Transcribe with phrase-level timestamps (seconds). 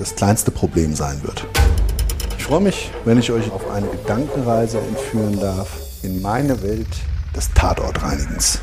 [0.00, 1.46] das kleinste Problem sein wird.
[2.38, 5.68] Ich freue mich, wenn ich euch auf eine Gedankenreise entführen darf
[6.02, 6.88] in meine Welt
[7.36, 8.60] des Tatortreinigens.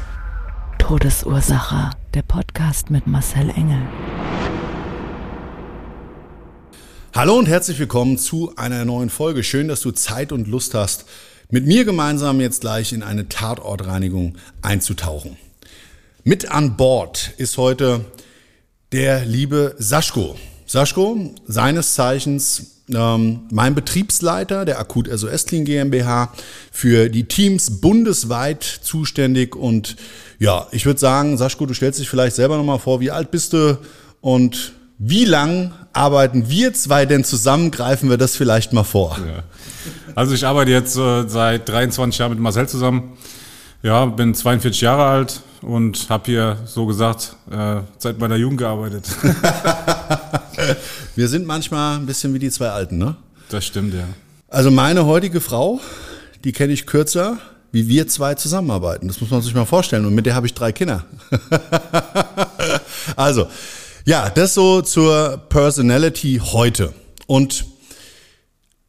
[0.80, 1.92] Todesursache.
[2.16, 3.82] Der Podcast mit Marcel Engel.
[7.14, 9.44] Hallo und herzlich willkommen zu einer neuen Folge.
[9.44, 11.06] Schön, dass du Zeit und Lust hast,
[11.52, 15.38] mit mir gemeinsam jetzt gleich in eine Tatortreinigung einzutauchen.
[16.24, 18.06] Mit an Bord ist heute
[18.92, 20.36] der liebe Saschko.
[20.68, 26.32] Saschko, seines Zeichens ähm, mein Betriebsleiter der Akut SOS Clean GmbH
[26.72, 29.96] für die Teams bundesweit zuständig und
[30.40, 33.54] ja, ich würde sagen, Saschko, du stellst dich vielleicht selber nochmal vor, wie alt bist
[33.54, 33.78] du
[34.22, 37.72] und wie lang arbeiten wir zwei denn zusammen?
[37.72, 39.18] Greifen wir das vielleicht mal vor.
[39.20, 39.44] Ja.
[40.16, 43.18] Also ich arbeite jetzt äh, seit 23 Jahren mit Marcel zusammen.
[43.84, 49.06] Ja, bin 42 Jahre alt und habe hier so gesagt äh, seit meiner Jugend gearbeitet.
[51.16, 53.18] wir sind manchmal ein bisschen wie die zwei Alten, ne?
[53.50, 54.06] Das stimmt, ja.
[54.48, 55.82] Also meine heutige Frau,
[56.46, 57.38] die kenne ich kürzer,
[57.74, 59.10] wie wir zwei zusammenarbeiten.
[59.10, 60.06] Das muss man sich mal vorstellen.
[60.06, 61.04] Und mit der habe ich drei Kinder.
[63.18, 63.48] also,
[64.06, 66.94] ja, das so zur Personality heute.
[67.28, 67.66] Und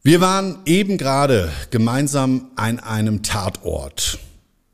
[0.01, 4.17] wir waren eben gerade gemeinsam an einem Tatort.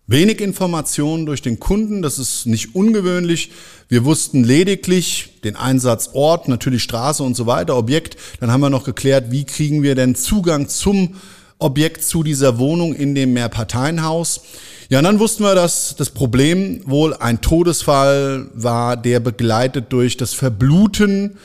[0.08, 3.52] Wenig Informationen durch den Kunden, das ist nicht ungewöhnlich.
[3.90, 8.16] Wir wussten lediglich den Einsatzort, natürlich Straße und so weiter, Objekt.
[8.40, 11.16] Dann haben wir noch geklärt, wie kriegen wir denn Zugang zum
[11.58, 14.42] Objekt, zu dieser Wohnung in dem Mehrparteienhaus.
[14.90, 20.18] Ja, und dann wussten wir, dass das Problem wohl ein Todesfall war, der begleitet durch
[20.18, 21.38] das Verbluten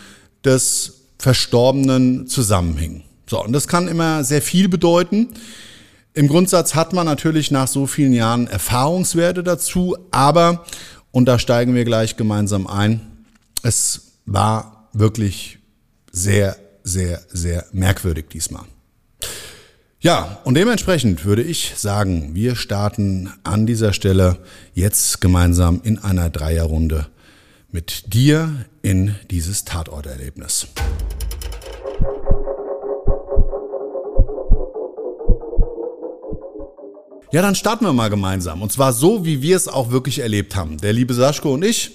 [0.45, 3.05] des Verstorbenen zusammenhing.
[3.27, 5.29] So, und das kann immer sehr viel bedeuten.
[6.13, 10.65] Im Grundsatz hat man natürlich nach so vielen Jahren Erfahrungswerte dazu, aber,
[11.13, 13.25] und da steigen wir gleich gemeinsam ein,
[13.63, 15.59] es war wirklich
[16.11, 18.65] sehr, sehr, sehr merkwürdig diesmal.
[20.01, 24.39] Ja, und dementsprechend würde ich sagen, wir starten an dieser Stelle
[24.75, 27.07] jetzt gemeinsam in einer Dreierrunde
[27.71, 30.67] mit dir in dieses Tatorterlebnis.
[37.33, 38.61] Ja, dann starten wir mal gemeinsam.
[38.61, 40.79] Und zwar so, wie wir es auch wirklich erlebt haben.
[40.79, 41.93] Der liebe Saschko und ich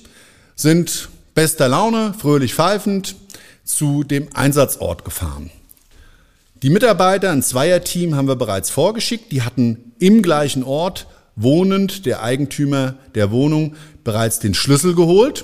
[0.55, 3.17] sind bester Laune, fröhlich pfeifend
[3.65, 5.51] zu dem Einsatzort gefahren.
[6.63, 9.33] Die Mitarbeiter, ein Zweierteam, haben wir bereits vorgeschickt.
[9.33, 13.75] Die hatten im gleichen Ort wohnend der Eigentümer der Wohnung
[14.05, 15.43] bereits den Schlüssel geholt.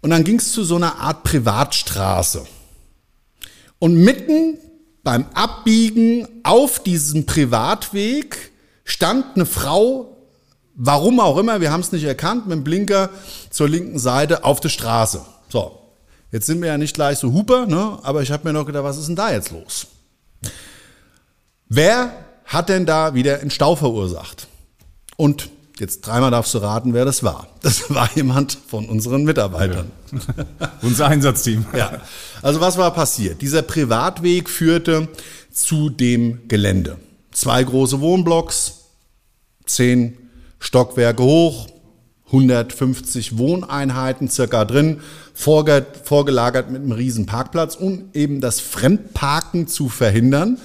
[0.00, 2.46] Und dann ging es zu so einer Art Privatstraße.
[3.78, 4.56] Und mitten
[5.02, 8.53] beim Abbiegen auf diesem Privatweg
[8.84, 10.16] stand eine Frau,
[10.74, 13.10] warum auch immer, wir haben es nicht erkannt, mit dem Blinker
[13.50, 15.22] zur linken Seite auf der Straße.
[15.48, 15.78] So,
[16.30, 17.98] jetzt sind wir ja nicht gleich so Huper, ne?
[18.02, 19.86] aber ich habe mir noch gedacht, was ist denn da jetzt los?
[21.68, 22.12] Wer
[22.44, 24.48] hat denn da wieder einen Stau verursacht?
[25.16, 27.48] Und jetzt dreimal darfst du raten, wer das war.
[27.62, 29.90] Das war jemand von unseren Mitarbeitern.
[30.12, 30.72] Ja.
[30.82, 31.66] Unser Einsatzteam.
[31.76, 32.00] Ja.
[32.42, 33.40] Also was war passiert?
[33.42, 35.08] Dieser Privatweg führte
[35.52, 36.98] zu dem Gelände.
[37.32, 38.83] Zwei große Wohnblocks,
[39.66, 40.16] zehn
[40.58, 41.68] Stockwerke hoch,
[42.26, 45.00] 150 Wohneinheiten circa drin,
[45.34, 50.58] vorgelagert mit einem riesen Parkplatz, um eben das Fremdparken zu verhindern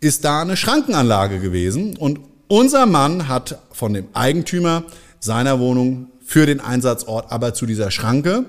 [0.00, 4.84] ist da eine Schrankenanlage gewesen und unser Mann hat von dem Eigentümer
[5.20, 8.44] seiner Wohnung für den Einsatzort aber zu dieser Schranke,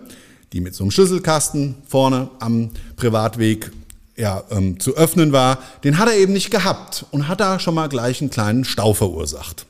[0.53, 3.71] die mit so einem Schlüsselkasten vorne am Privatweg
[4.15, 7.73] ja, ähm, zu öffnen war, den hat er eben nicht gehabt und hat da schon
[7.75, 9.65] mal gleich einen kleinen Stau verursacht.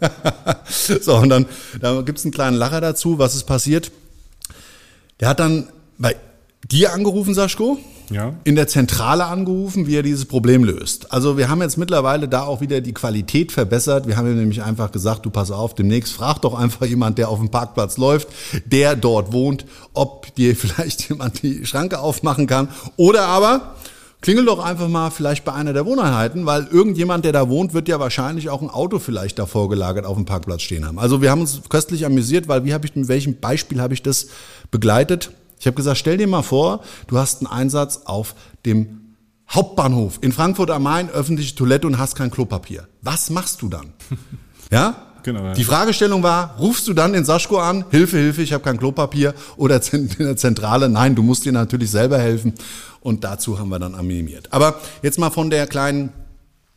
[1.00, 1.46] so, und dann
[1.80, 3.18] da gibt's einen kleinen Lacher dazu.
[3.18, 3.90] Was ist passiert?
[5.20, 5.68] Der hat dann
[5.98, 6.16] bei
[6.70, 7.78] dir angerufen, Saschko,
[8.10, 8.34] Ja.
[8.44, 11.12] in der Zentrale angerufen, wie er dieses Problem löst.
[11.12, 14.06] Also wir haben jetzt mittlerweile da auch wieder die Qualität verbessert.
[14.06, 17.28] Wir haben ihm nämlich einfach gesagt, du pass auf, demnächst frag doch einfach jemand, der
[17.28, 18.28] auf dem Parkplatz läuft,
[18.64, 22.68] der dort wohnt, ob dir vielleicht jemand die Schranke aufmachen kann.
[22.96, 23.74] Oder aber
[24.22, 27.88] klingel doch einfach mal vielleicht bei einer der Wohneinheiten, weil irgendjemand, der da wohnt, wird
[27.88, 30.98] ja wahrscheinlich auch ein Auto vielleicht davor gelagert auf dem Parkplatz stehen haben.
[30.98, 34.02] Also wir haben uns köstlich amüsiert, weil wie habe ich, mit welchem Beispiel habe ich
[34.02, 34.28] das
[34.70, 35.32] begleitet?
[35.58, 38.34] Ich habe gesagt, stell dir mal vor, du hast einen Einsatz auf
[38.64, 39.00] dem
[39.50, 42.86] Hauptbahnhof in Frankfurt am Main, öffentliche Toilette und hast kein Klopapier.
[43.02, 43.92] Was machst du dann?
[44.70, 45.12] Ja?
[45.22, 45.52] Genau, ja.
[45.52, 49.34] Die Fragestellung war, rufst du dann in Saschko an, Hilfe, Hilfe, ich habe kein Klopapier
[49.58, 52.54] oder in der Zentrale, nein, du musst dir natürlich selber helfen
[53.02, 54.52] und dazu haben wir dann animiert.
[54.52, 56.12] Aber jetzt mal von der kleinen,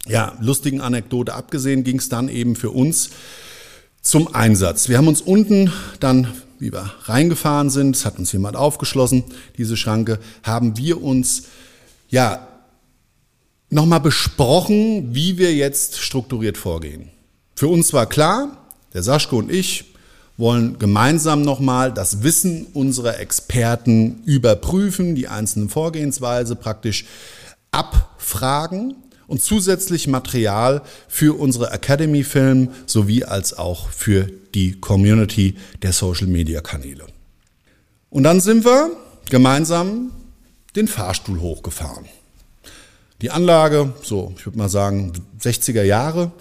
[0.07, 3.12] ja, lustigen Anekdote abgesehen, ging es dann eben für uns
[4.01, 4.89] zum Einsatz.
[4.89, 9.24] Wir haben uns unten dann, wie wir reingefahren sind, es hat uns jemand aufgeschlossen,
[9.57, 11.44] diese Schranke, haben wir uns,
[12.10, 12.48] ja,
[13.69, 17.10] nochmal besprochen, wie wir jetzt strukturiert vorgehen.
[17.56, 19.94] Für uns war klar, der Saschko und ich
[20.38, 27.06] wollen gemeinsam nochmal das Wissen unserer Experten überprüfen, die einzelnen Vorgehensweise praktisch
[27.72, 28.96] abfragen
[29.28, 37.06] und zusätzlich Material für unsere Academy-Film sowie als auch für die Community der Social-Media-Kanäle.
[38.10, 38.92] Und dann sind wir
[39.30, 40.12] gemeinsam
[40.76, 42.06] den Fahrstuhl hochgefahren.
[43.22, 46.32] Die Anlage, so ich würde mal sagen 60er Jahre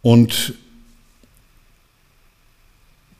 [0.00, 0.54] und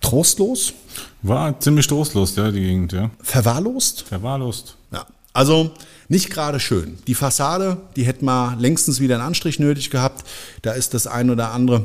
[0.03, 0.75] trostlos,
[1.23, 3.11] War ziemlich trostlos, ja, die Gegend, ja.
[3.23, 4.03] verwahrlost.
[4.03, 4.77] Verwahrlost.
[4.93, 5.71] Ja, also
[6.09, 6.99] nicht gerade schön.
[7.07, 10.27] Die Fassade, die hätte mal längstens wieder einen Anstrich nötig gehabt.
[10.61, 11.85] Da ist das ein oder andere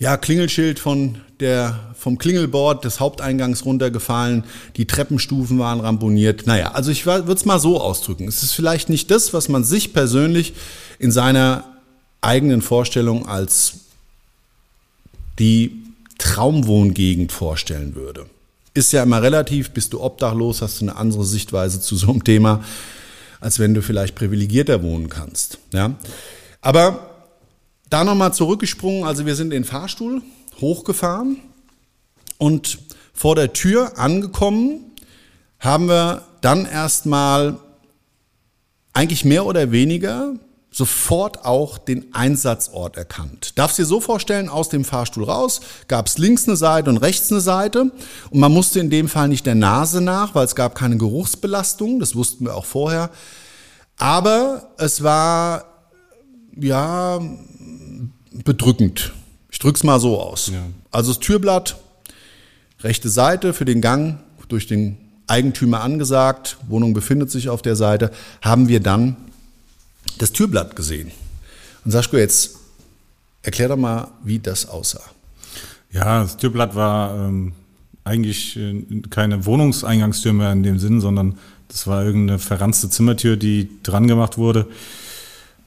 [0.00, 4.44] ja, Klingelschild von der, vom Klingelbord des Haupteingangs runtergefallen.
[4.76, 6.46] Die Treppenstufen waren ramponiert.
[6.46, 8.26] Naja, also ich würde es mal so ausdrücken.
[8.28, 10.54] Es ist vielleicht nicht das, was man sich persönlich
[10.98, 11.64] in seiner
[12.20, 13.74] eigenen Vorstellung als
[15.38, 15.84] die
[16.38, 18.26] Traumwohngegend vorstellen würde.
[18.72, 22.22] Ist ja immer relativ, bist du obdachlos, hast du eine andere Sichtweise zu so einem
[22.22, 22.62] Thema,
[23.40, 25.58] als wenn du vielleicht privilegierter wohnen kannst.
[25.72, 25.96] Ja?
[26.60, 27.24] Aber
[27.90, 30.22] da nochmal zurückgesprungen, also wir sind in den Fahrstuhl
[30.60, 31.38] hochgefahren
[32.36, 32.78] und
[33.12, 34.92] vor der Tür angekommen,
[35.58, 37.58] haben wir dann erstmal
[38.92, 40.34] eigentlich mehr oder weniger
[40.78, 43.58] sofort auch den Einsatzort erkannt.
[43.58, 47.32] Darfst dir so vorstellen, aus dem Fahrstuhl raus gab es links eine Seite und rechts
[47.32, 47.90] eine Seite
[48.30, 51.98] und man musste in dem Fall nicht der Nase nach, weil es gab keine Geruchsbelastung,
[51.98, 53.10] das wussten wir auch vorher.
[53.96, 55.64] Aber es war
[56.56, 57.20] ja
[58.44, 59.12] bedrückend.
[59.50, 60.52] Ich drück's mal so aus.
[60.54, 60.62] Ja.
[60.92, 61.76] Also das Türblatt,
[62.80, 64.96] rechte Seite für den Gang durch den
[65.26, 69.16] Eigentümer angesagt, Wohnung befindet sich auf der Seite, haben wir dann
[70.18, 71.10] das Türblatt gesehen.
[71.84, 72.56] Und Saschko, jetzt
[73.42, 75.02] erklär doch mal, wie das aussah.
[75.92, 77.52] Ja, das Türblatt war ähm,
[78.04, 81.38] eigentlich äh, keine Wohnungseingangstür mehr in dem Sinn, sondern
[81.68, 84.66] das war irgendeine verranzte Zimmertür, die dran gemacht wurde.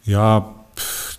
[0.03, 0.53] Ja,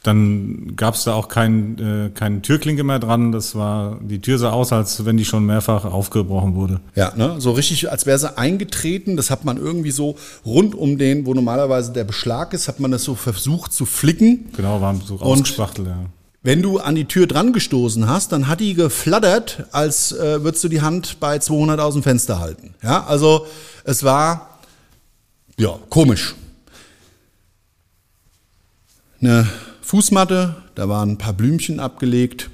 [0.02, 3.30] dann gab es da auch kein, äh, keine Türklinke mehr dran.
[3.30, 6.80] Das war, die Tür sah aus, als wenn die schon mehrfach aufgebrochen wurde.
[6.96, 7.36] Ja, ne?
[7.38, 9.16] so richtig, als wäre sie eingetreten.
[9.16, 12.90] Das hat man irgendwie so rund um den, wo normalerweise der Beschlag ist, hat man
[12.90, 14.50] das so versucht zu flicken.
[14.56, 15.98] Genau, waren so rausgespachtelt, ja.
[16.44, 20.64] Wenn du an die Tür dran gestoßen hast, dann hat die geflattert, als äh, würdest
[20.64, 22.74] du die Hand bei 200 aus dem Fenster halten.
[22.82, 23.46] Ja, also
[23.84, 24.58] es war
[25.56, 26.34] ja komisch.
[29.20, 29.46] Eine
[29.92, 32.48] Fußmatte, da waren ein paar Blümchen abgelegt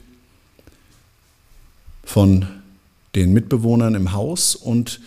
[2.02, 2.48] von
[3.14, 4.98] den Mitbewohnern im Haus und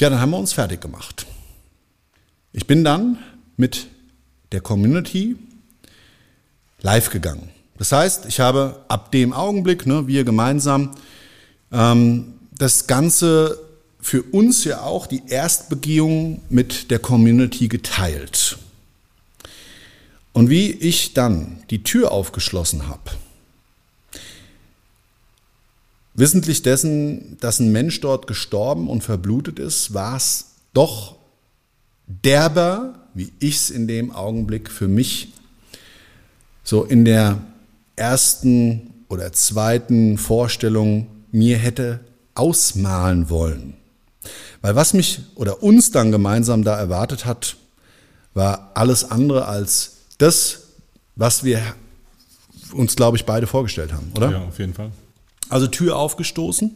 [0.00, 1.26] ja, dann haben wir uns fertig gemacht.
[2.52, 3.18] Ich bin dann
[3.56, 3.86] mit
[4.50, 5.36] der Community
[6.80, 7.50] live gegangen.
[7.78, 10.90] Das heißt, ich habe ab dem Augenblick, ne, wir gemeinsam,
[11.70, 13.60] ähm, das Ganze
[14.00, 18.58] für uns ja auch die Erstbegehung mit der Community geteilt.
[20.34, 23.12] Und wie ich dann die Tür aufgeschlossen habe,
[26.14, 31.14] wissentlich dessen, dass ein Mensch dort gestorben und verblutet ist, war es doch
[32.08, 35.32] derber, wie ich es in dem Augenblick für mich
[36.64, 37.40] so in der
[37.94, 42.00] ersten oder zweiten Vorstellung mir hätte
[42.34, 43.74] ausmalen wollen.
[44.62, 47.56] Weil was mich oder uns dann gemeinsam da erwartet hat,
[48.32, 50.62] war alles andere als das,
[51.16, 51.60] was wir
[52.72, 54.30] uns, glaube ich, beide vorgestellt haben, oder?
[54.30, 54.90] Ja, auf jeden Fall.
[55.48, 56.70] Also Tür aufgestoßen.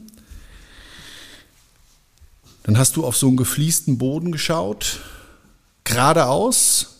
[2.65, 5.01] Dann hast du auf so einen gefliesten Boden geschaut.
[5.85, 6.99] geradeaus,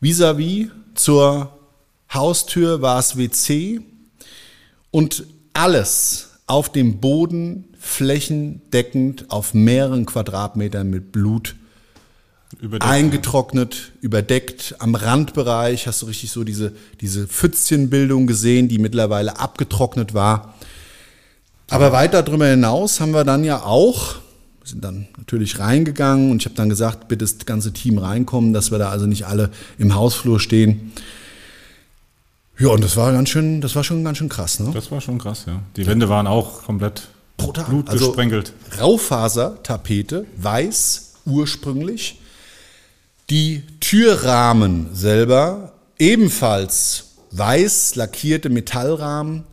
[0.00, 1.58] vis-à-vis zur
[2.12, 3.80] Haustür war es WC
[4.92, 11.56] und alles auf dem Boden flächendeckend auf mehreren Quadratmetern mit Blut
[12.60, 12.92] Überdeckt.
[12.92, 14.74] eingetrocknet, überdeckt.
[14.80, 20.54] Am Randbereich hast du richtig so diese, diese Pfützchenbildung gesehen, die mittlerweile abgetrocknet war.
[21.70, 24.16] Aber weiter darüber hinaus haben wir dann ja auch,
[24.64, 28.70] sind dann natürlich reingegangen und ich habe dann gesagt, bitte das ganze Team reinkommen, dass
[28.70, 30.92] wir da also nicht alle im Hausflur stehen.
[32.58, 34.70] Ja, und das war ganz schön, das war schon ganz schön krass, ne?
[34.74, 35.62] Das war schon krass, ja.
[35.76, 37.64] Die Wände waren auch komplett Brutal.
[37.64, 38.52] blutgesprenkelt.
[38.70, 42.18] Also Raufasertapete, weiß ursprünglich.
[43.30, 49.44] Die Türrahmen selber ebenfalls weiß lackierte Metallrahmen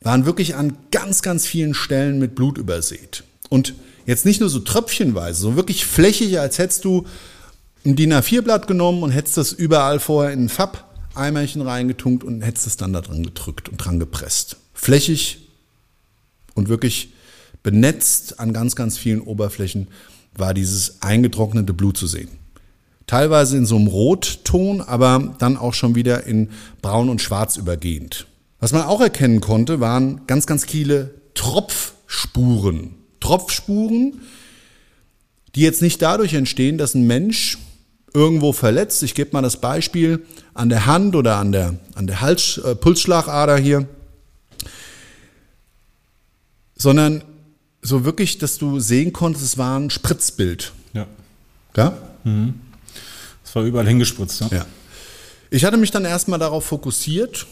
[0.00, 3.22] waren wirklich an ganz, ganz vielen Stellen mit Blut übersät.
[3.50, 7.06] Und jetzt nicht nur so tröpfchenweise, so wirklich flächig, als hättest du
[7.86, 12.66] ein DIN A4-Blatt genommen und hättest das überall vorher in ein Fab-Eimerchen reingetunkt und hättest
[12.66, 14.56] es dann da dran gedrückt und dran gepresst.
[14.72, 15.48] Flächig
[16.54, 17.12] und wirklich
[17.62, 19.86] benetzt an ganz, ganz vielen Oberflächen
[20.36, 22.43] war dieses eingetrocknete Blut zu sehen.
[23.06, 28.26] Teilweise in so einem Rotton, aber dann auch schon wieder in Braun und Schwarz übergehend.
[28.60, 32.94] Was man auch erkennen konnte, waren ganz, ganz viele Tropfspuren.
[33.20, 34.22] Tropfspuren,
[35.54, 37.58] die jetzt nicht dadurch entstehen, dass ein Mensch
[38.14, 39.02] irgendwo verletzt.
[39.02, 42.74] Ich gebe mal das Beispiel an der Hand oder an der, an der Hals, äh,
[42.74, 43.86] Pulsschlagader hier.
[46.76, 47.22] Sondern
[47.82, 50.72] so wirklich, dass du sehen konntest, es war ein Spritzbild.
[50.94, 51.06] Ja.
[51.76, 51.98] Ja?
[53.54, 54.40] War überall hingespritzt.
[54.40, 54.48] Ja.
[54.50, 54.66] Ja.
[55.50, 57.46] Ich hatte mich dann erstmal darauf fokussiert,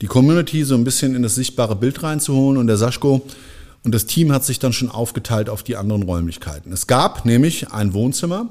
[0.00, 3.26] die Community so ein bisschen in das sichtbare Bild reinzuholen und der Saschko
[3.84, 6.72] und das Team hat sich dann schon aufgeteilt auf die anderen Räumlichkeiten.
[6.72, 8.48] Es gab nämlich ein Wohnzimmer,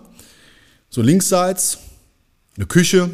[0.89, 1.79] so linksseits,
[2.55, 3.09] eine Küche,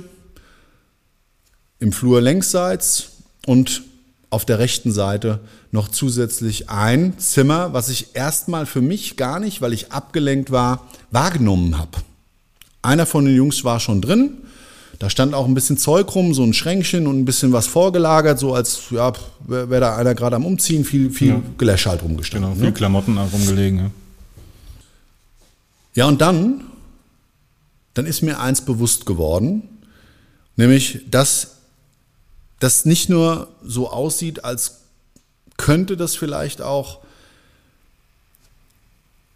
[1.79, 3.09] im Flur längsseits
[3.45, 3.83] und
[4.29, 9.61] auf der rechten Seite noch zusätzlich ein Zimmer, was ich erstmal für mich gar nicht,
[9.61, 11.97] weil ich abgelenkt war, wahrgenommen habe.
[12.83, 14.37] Einer von den Jungs war schon drin.
[14.99, 18.37] Da stand auch ein bisschen Zeug rum, so ein Schränkchen und ein bisschen was vorgelagert,
[18.37, 21.41] so als ja, wäre wär da einer gerade am Umziehen, viel, viel Ja.
[21.57, 22.51] Geläsch halt rumgestanden.
[22.51, 22.67] Genau, ne?
[22.67, 23.79] viel Klamotten rumgelegen.
[23.79, 23.91] Ja.
[25.95, 26.61] Ja, und dann,
[27.93, 29.63] dann ist mir eins bewusst geworden,
[30.55, 31.57] nämlich, dass
[32.59, 34.83] das nicht nur so aussieht, als
[35.57, 36.99] könnte das vielleicht auch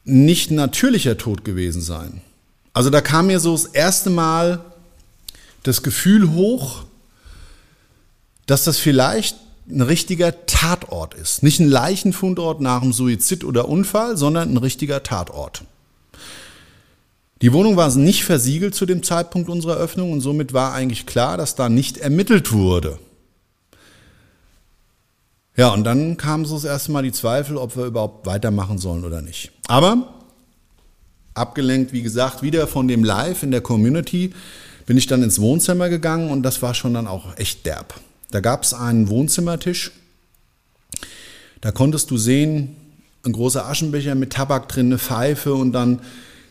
[0.04, 2.22] nicht natürlicher Tod gewesen sein.
[2.78, 4.60] Also da kam mir so das erste Mal
[5.64, 6.84] das Gefühl hoch,
[8.46, 9.36] dass das vielleicht
[9.68, 11.42] ein richtiger Tatort ist.
[11.42, 15.64] Nicht ein Leichenfundort nach einem Suizid oder Unfall, sondern ein richtiger Tatort.
[17.42, 21.36] Die Wohnung war nicht versiegelt zu dem Zeitpunkt unserer Öffnung und somit war eigentlich klar,
[21.36, 23.00] dass da nicht ermittelt wurde.
[25.56, 29.04] Ja, und dann kamen so das erste Mal die Zweifel, ob wir überhaupt weitermachen sollen
[29.04, 29.52] oder nicht.
[29.68, 30.14] Aber
[31.38, 34.34] abgelenkt, wie gesagt, wieder von dem Live in der Community,
[34.86, 38.00] bin ich dann ins Wohnzimmer gegangen und das war schon dann auch echt derb.
[38.32, 39.92] Da gab es einen Wohnzimmertisch,
[41.62, 42.76] da konntest du sehen,
[43.24, 46.00] ein großer Aschenbecher mit Tabak drin, eine Pfeife und dann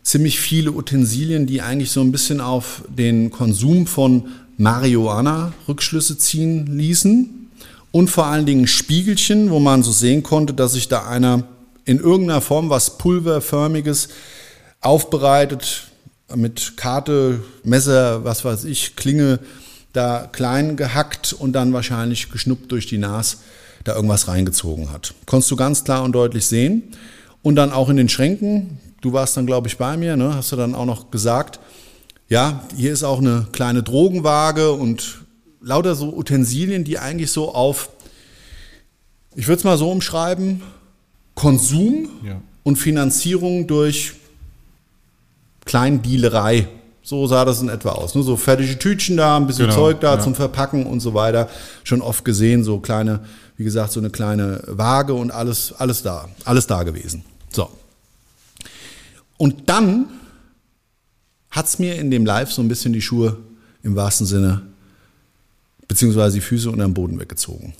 [0.02, 6.78] ziemlich viele Utensilien, die eigentlich so ein bisschen auf den Konsum von Marihuana Rückschlüsse ziehen
[6.78, 7.50] ließen.
[7.92, 11.44] Und vor allen Dingen Spiegelchen, wo man so sehen konnte, dass sich da einer
[11.84, 14.08] in irgendeiner Form was Pulverförmiges
[14.86, 15.88] aufbereitet,
[16.34, 19.38] mit Karte, Messer, was weiß ich, Klinge,
[19.92, 23.38] da klein gehackt und dann wahrscheinlich geschnuppt durch die Nas
[23.84, 25.14] da irgendwas reingezogen hat.
[25.26, 26.82] Konntest du ganz klar und deutlich sehen.
[27.42, 30.50] Und dann auch in den Schränken, du warst dann, glaube ich, bei mir, ne, hast
[30.50, 31.60] du dann auch noch gesagt,
[32.28, 35.18] ja, hier ist auch eine kleine Drogenwaage und
[35.60, 37.90] lauter so Utensilien, die eigentlich so auf,
[39.36, 40.62] ich würde es mal so umschreiben,
[41.34, 42.40] Konsum Ja.
[42.64, 44.14] und Finanzierung durch
[45.66, 46.68] Kleindielerei.
[47.02, 48.14] So sah das in etwa aus.
[48.14, 48.22] Ne?
[48.22, 50.20] So fertige Tütchen da, ein bisschen Genau, Zeug da ja.
[50.20, 51.48] zum Verpacken und so weiter.
[51.84, 53.20] Schon oft gesehen, so kleine,
[53.56, 57.24] wie gesagt, so eine kleine Waage und alles, alles da, alles da gewesen.
[57.50, 57.68] So.
[59.36, 60.06] Und dann
[61.50, 63.36] hat's mir in dem Live so ein bisschen die Schuhe
[63.82, 64.62] im wahrsten Sinne,
[65.86, 67.74] beziehungsweise die Füße unter dem Boden weggezogen.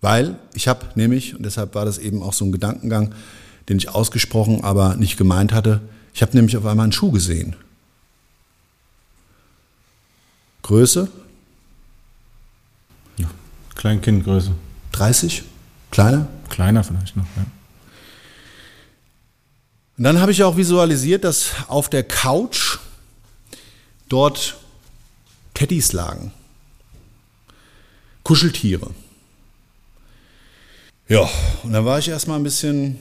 [0.00, 3.14] Weil ich habe nämlich, und deshalb war das eben auch so ein Gedankengang,
[3.68, 5.80] den ich ausgesprochen, aber nicht gemeint hatte,
[6.14, 7.56] ich habe nämlich auf einmal einen Schuh gesehen.
[10.62, 11.10] Größe
[13.18, 13.28] ja.
[13.74, 14.52] Kleinkindgröße.
[14.92, 15.42] 30,
[15.90, 16.28] kleiner.
[16.48, 17.26] Kleiner vielleicht noch.
[17.36, 17.46] Ja.
[19.96, 22.78] Und dann habe ich auch visualisiert, dass auf der Couch
[24.08, 24.56] dort
[25.54, 26.32] Teddys lagen.
[28.22, 28.90] Kuscheltiere.
[31.08, 31.28] Ja,
[31.62, 32.98] und dann war ich erstmal ein bisschen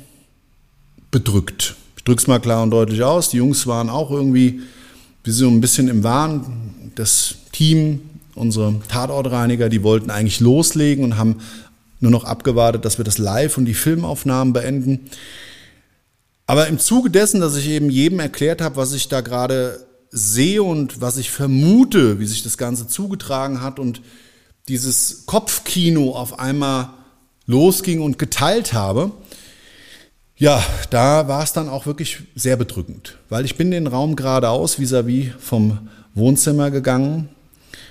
[1.10, 1.76] bedrückt.
[2.06, 3.30] Drück's mal klar und deutlich aus.
[3.30, 4.62] Die Jungs waren auch irgendwie
[5.24, 6.92] wie so ein bisschen im Wahn.
[6.96, 8.02] Das Team,
[8.36, 11.38] unsere Tatortreiniger, die wollten eigentlich loslegen und haben
[12.00, 15.10] nur noch abgewartet, dass wir das Live und die Filmaufnahmen beenden.
[16.46, 20.62] Aber im Zuge dessen, dass ich eben jedem erklärt habe, was ich da gerade sehe
[20.62, 24.02] und was ich vermute, wie sich das Ganze zugetragen hat und
[24.68, 26.90] dieses Kopfkino auf einmal
[27.46, 29.12] losging und geteilt habe,
[30.36, 34.80] ja, da war es dann auch wirklich sehr bedrückend, weil ich bin den Raum geradeaus
[34.80, 37.30] vis-à-vis vom Wohnzimmer gegangen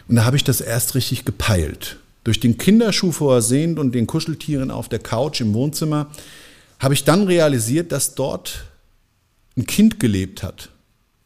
[0.08, 1.98] und da habe ich das erst richtig gepeilt.
[2.24, 6.08] Durch den Kinderschuh vorsehend und den Kuscheltieren auf der Couch im Wohnzimmer
[6.78, 8.64] habe ich dann realisiert, dass dort
[9.56, 10.70] ein Kind gelebt hat.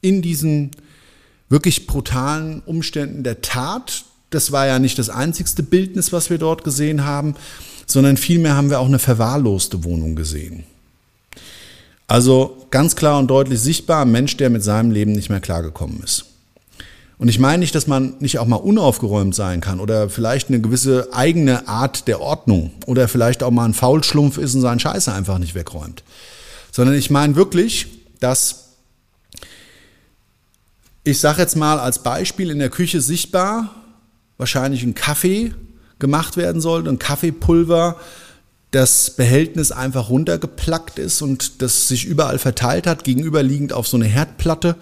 [0.00, 0.70] In diesen
[1.48, 4.04] wirklich brutalen Umständen der Tat.
[4.30, 7.34] Das war ja nicht das einzigste Bildnis, was wir dort gesehen haben,
[7.86, 10.64] sondern vielmehr haben wir auch eine verwahrloste Wohnung gesehen.
[12.06, 16.02] Also ganz klar und deutlich sichtbar ein Mensch, der mit seinem Leben nicht mehr klargekommen
[16.02, 16.26] ist.
[17.18, 20.60] Und ich meine nicht, dass man nicht auch mal unaufgeräumt sein kann oder vielleicht eine
[20.60, 25.12] gewisse eigene Art der Ordnung oder vielleicht auch mal ein Faulschlumpf ist und seinen Scheiße
[25.12, 26.02] einfach nicht wegräumt.
[26.72, 27.86] Sondern ich meine wirklich,
[28.20, 28.64] dass
[31.04, 33.74] ich sage jetzt mal als Beispiel in der Küche sichtbar
[34.36, 35.54] wahrscheinlich ein Kaffee
[35.98, 37.96] gemacht werden sollte, ein Kaffeepulver,
[38.76, 44.04] das Behältnis einfach runtergeplackt ist und das sich überall verteilt hat, gegenüberliegend auf so eine
[44.04, 44.76] Herdplatte,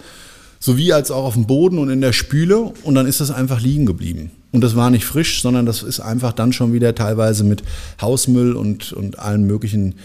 [0.59, 3.61] sowie als auch auf dem Boden und in der Spüle und dann ist das einfach
[3.61, 4.31] liegen geblieben.
[4.51, 7.63] Und das war nicht frisch, sondern das ist einfach dann schon wieder teilweise mit
[8.01, 9.95] Hausmüll und, und allen möglichen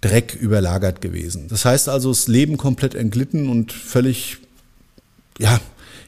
[0.00, 1.48] Dreck überlagert gewesen.
[1.48, 4.38] Das heißt also, das Leben komplett entglitten und völlig
[5.38, 5.60] ja,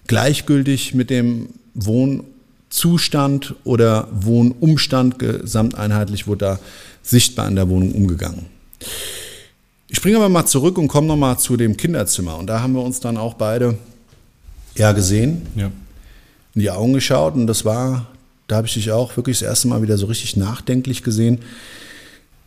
[0.06, 2.24] gleichgültig mit dem Wohn-
[2.72, 6.58] Zustand oder Wohnumstand gesamteinheitlich wurde da
[7.02, 8.46] sichtbar in der Wohnung umgegangen.
[9.88, 12.38] Ich springe aber mal zurück und komme nochmal zu dem Kinderzimmer.
[12.38, 13.76] Und da haben wir uns dann auch beide
[14.74, 15.66] ja gesehen, ja.
[16.54, 17.34] in die Augen geschaut.
[17.34, 18.06] Und das war,
[18.48, 21.40] da habe ich dich auch wirklich das erste Mal wieder so richtig nachdenklich gesehen.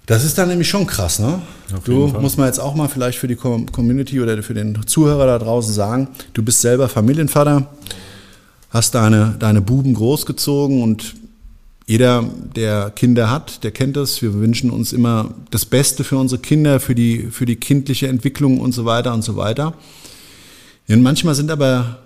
[0.07, 1.41] Das ist dann nämlich schon krass, ne?
[1.83, 5.39] du musst mal jetzt auch mal vielleicht für die Community oder für den Zuhörer da
[5.39, 7.67] draußen sagen, du bist selber Familienvater
[8.75, 11.15] hast deine, deine Buben großgezogen und
[11.87, 14.21] jeder, der Kinder hat, der kennt das.
[14.21, 18.59] Wir wünschen uns immer das Beste für unsere Kinder, für die, für die kindliche Entwicklung
[18.59, 19.75] und so weiter und so weiter.
[20.89, 21.99] Und manchmal sind aber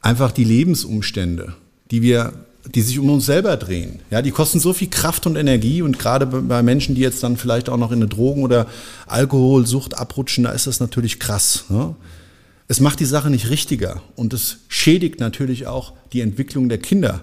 [0.00, 1.54] einfach die Lebensumstände,
[1.92, 2.32] die wir,
[2.74, 4.00] die sich um uns selber drehen.
[4.10, 7.36] Ja, die kosten so viel Kraft und Energie und gerade bei Menschen, die jetzt dann
[7.36, 8.66] vielleicht auch noch in eine Drogen- oder
[9.06, 11.66] Alkoholsucht abrutschen, da ist das natürlich krass.
[11.68, 11.94] Ne?
[12.68, 17.22] Es macht die Sache nicht richtiger und es schädigt natürlich auch die Entwicklung der Kinder.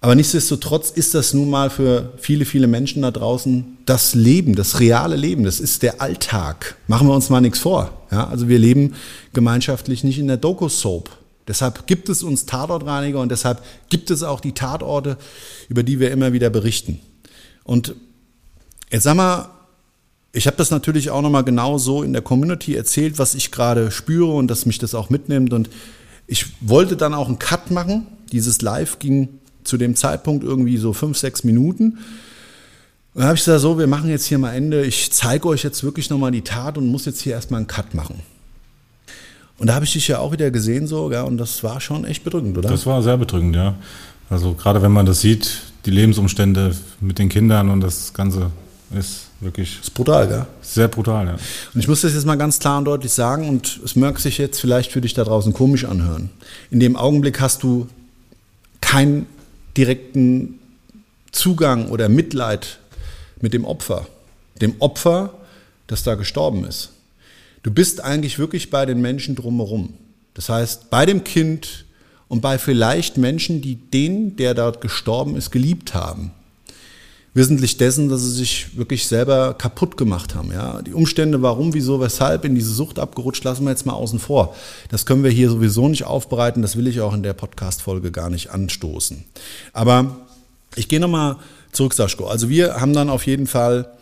[0.00, 4.80] Aber nichtsdestotrotz ist das nun mal für viele, viele Menschen da draußen das Leben, das
[4.80, 5.44] reale Leben.
[5.44, 6.76] Das ist der Alltag.
[6.88, 8.06] Machen wir uns mal nichts vor.
[8.10, 8.94] Ja, also wir leben
[9.32, 11.08] gemeinschaftlich nicht in der Doku-Soap.
[11.46, 15.18] Deshalb gibt es uns Tatortreiniger und deshalb gibt es auch die Tatorte,
[15.68, 16.98] über die wir immer wieder berichten.
[17.62, 17.94] Und
[18.90, 19.50] jetzt sag mal,
[20.32, 23.90] ich habe das natürlich auch nochmal genau so in der Community erzählt, was ich gerade
[23.90, 25.52] spüre und dass mich das auch mitnimmt.
[25.52, 25.68] Und
[26.26, 28.06] ich wollte dann auch einen Cut machen.
[28.32, 29.28] Dieses Live ging
[29.64, 31.98] zu dem Zeitpunkt irgendwie so fünf, sechs Minuten.
[33.14, 34.86] Und dann habe ich gesagt, so, wir machen jetzt hier mal Ende.
[34.86, 37.94] Ich zeige euch jetzt wirklich nochmal die Tat und muss jetzt hier erstmal einen Cut
[37.94, 38.20] machen.
[39.58, 42.06] Und da habe ich dich ja auch wieder gesehen, so, ja, und das war schon
[42.06, 42.70] echt bedrückend, oder?
[42.70, 43.74] Das war sehr bedrückend, ja.
[44.30, 48.50] Also gerade wenn man das sieht, die Lebensumstände mit den Kindern und das Ganze
[48.98, 49.80] ist wirklich.
[49.80, 50.46] Ist brutal, gell?
[50.62, 51.36] Sehr brutal, ja.
[51.74, 54.38] Und ich muss das jetzt mal ganz klar und deutlich sagen, und es mag sich
[54.38, 56.30] jetzt vielleicht für dich da draußen komisch anhören.
[56.70, 57.88] In dem Augenblick hast du
[58.80, 59.26] keinen
[59.76, 60.58] direkten
[61.32, 62.78] Zugang oder Mitleid
[63.40, 64.06] mit dem Opfer.
[64.60, 65.34] Dem Opfer,
[65.86, 66.90] das da gestorben ist.
[67.62, 69.94] Du bist eigentlich wirklich bei den Menschen drumherum.
[70.34, 71.84] Das heißt, bei dem Kind
[72.28, 76.32] und bei vielleicht Menschen, die den, der dort gestorben ist, geliebt haben
[77.34, 80.52] wissentlich dessen, dass sie sich wirklich selber kaputt gemacht haben.
[80.52, 80.82] Ja?
[80.82, 84.54] Die Umstände, warum, wieso, weshalb in diese Sucht abgerutscht, lassen wir jetzt mal außen vor.
[84.90, 88.28] Das können wir hier sowieso nicht aufbereiten, das will ich auch in der Podcast-Folge gar
[88.28, 89.24] nicht anstoßen.
[89.72, 90.26] Aber
[90.76, 91.36] ich gehe nochmal
[91.72, 92.26] zurück, Saschko.
[92.26, 93.92] Also wir haben dann auf jeden Fall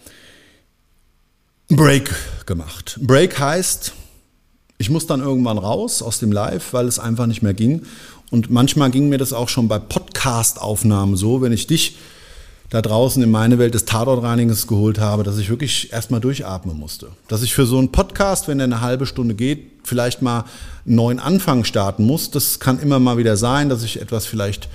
[1.69, 2.13] einen Break
[2.47, 2.99] gemacht.
[3.01, 3.93] Ein Break heißt,
[4.79, 7.83] ich muss dann irgendwann raus aus dem Live, weil es einfach nicht mehr ging.
[8.33, 11.97] Und manchmal ging mir das auch schon bei Podcast-Aufnahmen so, wenn ich dich
[12.71, 17.09] da draußen in meine Welt des Tatortreinigens geholt habe, dass ich wirklich erstmal durchatmen musste.
[17.27, 20.45] Dass ich für so einen Podcast, wenn der eine halbe Stunde geht, vielleicht mal
[20.87, 22.31] einen neuen Anfang starten muss.
[22.31, 24.69] Das kann immer mal wieder sein, dass ich etwas vielleicht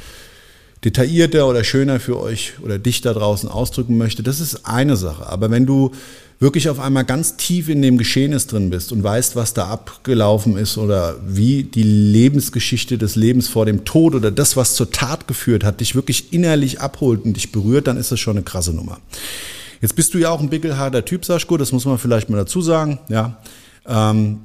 [0.85, 4.21] detaillierter oder schöner für euch oder dich da draußen ausdrücken möchte.
[4.23, 5.27] Das ist eine Sache.
[5.27, 5.91] Aber wenn du
[6.39, 10.57] wirklich auf einmal ganz tief in dem Geschehnis drin bist und weißt, was da abgelaufen
[10.57, 15.27] ist oder wie die Lebensgeschichte des Lebens vor dem Tod oder das, was zur Tat
[15.27, 18.73] geführt hat, dich wirklich innerlich abholt und dich berührt, dann ist das schon eine krasse
[18.73, 18.99] Nummer.
[19.81, 22.61] Jetzt bist du ja auch ein bickelharter Typ, Saschko, das muss man vielleicht mal dazu
[22.61, 23.37] sagen, ja.
[23.87, 24.39] Ähm,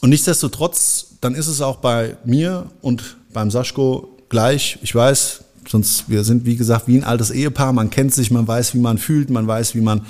[0.00, 4.78] und nichtsdestotrotz, dann ist es auch bei mir und beim Saschko gleich.
[4.82, 7.72] Ich weiß, sonst wir sind wie gesagt wie ein altes Ehepaar.
[7.72, 10.06] Man kennt sich, man weiß, wie man fühlt, man weiß, wie man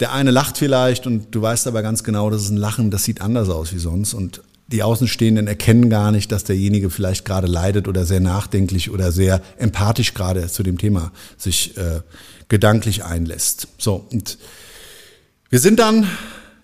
[0.00, 3.04] der eine lacht vielleicht und du weißt aber ganz genau, das ist ein Lachen, das
[3.04, 4.14] sieht anders aus wie sonst.
[4.14, 9.12] Und die Außenstehenden erkennen gar nicht, dass derjenige vielleicht gerade leidet oder sehr nachdenklich oder
[9.12, 12.00] sehr empathisch gerade zu dem Thema sich äh,
[12.48, 13.68] gedanklich einlässt.
[13.78, 14.38] So, und
[15.50, 16.06] wir sind dann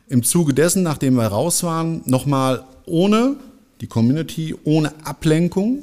[0.09, 3.37] im Zuge dessen, nachdem wir raus waren, nochmal ohne
[3.81, 5.83] die Community, ohne Ablenkung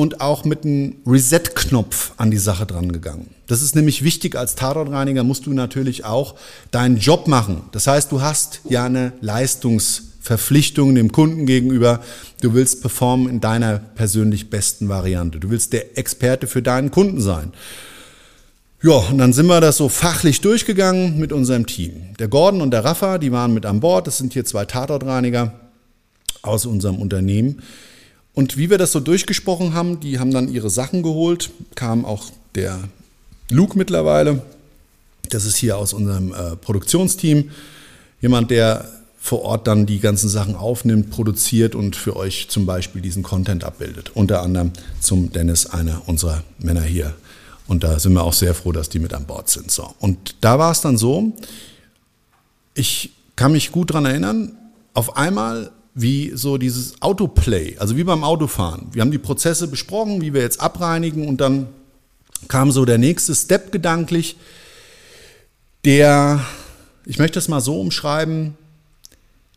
[0.00, 3.28] und auch mit einem Reset-Knopf an die Sache dran gegangen.
[3.46, 6.36] Das ist nämlich wichtig, als Tatortreiniger musst du natürlich auch
[6.70, 7.64] deinen Job machen.
[7.72, 12.00] Das heißt, du hast ja eine Leistungsverpflichtung dem Kunden gegenüber.
[12.40, 15.38] Du willst performen in deiner persönlich besten Variante.
[15.38, 17.52] Du willst der Experte für deinen Kunden sein.
[18.82, 22.14] Ja, und dann sind wir das so fachlich durchgegangen mit unserem Team.
[22.18, 24.06] Der Gordon und der Rafa, die waren mit an Bord.
[24.06, 25.52] Das sind hier zwei Tatortreiniger
[26.40, 27.60] aus unserem Unternehmen.
[28.34, 32.30] Und wie wir das so durchgesprochen haben, die haben dann ihre Sachen geholt, kam auch
[32.54, 32.78] der
[33.50, 34.42] Luke mittlerweile.
[35.28, 37.50] Das ist hier aus unserem äh, Produktionsteam.
[38.20, 38.88] Jemand, der
[39.22, 43.64] vor Ort dann die ganzen Sachen aufnimmt, produziert und für euch zum Beispiel diesen Content
[43.64, 44.12] abbildet.
[44.14, 47.14] Unter anderem zum Dennis, einer unserer Männer hier.
[47.68, 49.70] Und da sind wir auch sehr froh, dass die mit an Bord sind.
[49.70, 49.94] So.
[50.00, 51.32] Und da war es dann so,
[52.74, 54.52] ich kann mich gut daran erinnern,
[54.94, 58.88] auf einmal wie so dieses Autoplay, also wie beim Autofahren.
[58.92, 61.68] Wir haben die Prozesse besprochen, wie wir jetzt abreinigen und dann
[62.48, 64.36] kam so der nächste Step gedanklich,
[65.84, 66.44] der,
[67.04, 68.54] ich möchte es mal so umschreiben,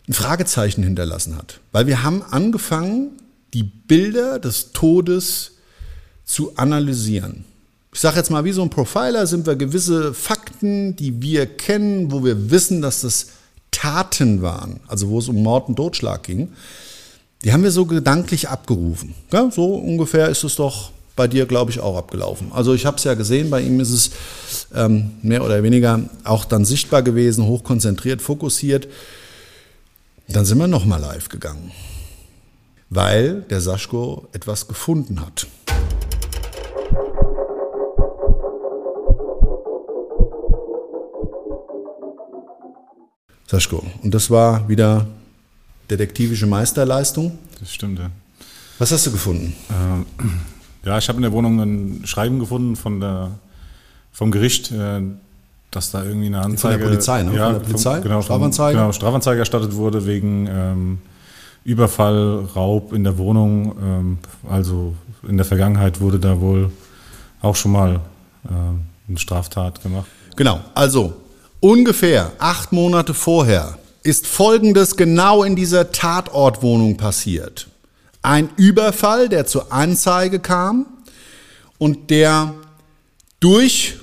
[0.08, 1.60] ein Fragezeichen hinterlassen hat.
[1.72, 3.12] Weil wir haben angefangen,
[3.54, 5.52] die Bilder des Todes
[6.26, 7.46] zu analysieren.
[7.94, 12.12] Ich sage jetzt mal, wie so ein Profiler sind wir gewisse Fakten, die wir kennen,
[12.12, 13.28] wo wir wissen, dass das
[13.74, 16.54] Taten waren, also wo es um Mord und Totschlag ging,
[17.44, 19.14] die haben wir so gedanklich abgerufen.
[19.34, 22.52] Ja, so ungefähr ist es doch bei dir, glaube ich, auch abgelaufen.
[22.54, 24.12] Also ich habe es ja gesehen, bei ihm ist es
[24.74, 28.88] ähm, mehr oder weniger auch dann sichtbar gewesen, hochkonzentriert, fokussiert.
[30.28, 31.72] Dann sind wir nochmal live gegangen,
[32.90, 35.48] weil der Saschko etwas gefunden hat.
[43.48, 43.86] Saschko.
[44.02, 45.08] Und das war wieder
[45.90, 47.38] detektivische Meisterleistung.
[47.60, 48.10] Das stimmt, ja.
[48.80, 49.54] Was hast du gefunden?
[49.70, 53.32] Äh, ja, ich habe in der Wohnung ein Schreiben gefunden von der,
[54.12, 55.02] vom Gericht, äh,
[55.72, 56.74] dass da irgendwie eine Anzeige.
[56.74, 57.36] Von der Polizei, ne?
[57.36, 57.94] Ja, von der Polizei?
[57.96, 58.78] Vom, genau, Strafanzeige?
[58.78, 60.98] Genau, Strafanzeige erstattet wurde wegen ähm,
[61.64, 63.76] Überfall, Raub in der Wohnung.
[63.82, 64.18] Ähm,
[64.50, 64.96] also
[65.28, 66.72] in der Vergangenheit wurde da wohl
[67.42, 67.96] auch schon mal
[68.46, 68.50] äh,
[69.08, 70.08] eine Straftat gemacht.
[70.36, 71.14] Genau, also
[71.64, 77.70] Ungefähr acht Monate vorher ist Folgendes genau in dieser Tatortwohnung passiert.
[78.22, 80.86] Ein Überfall, der zur Anzeige kam
[81.78, 82.54] und der
[83.40, 83.96] durch,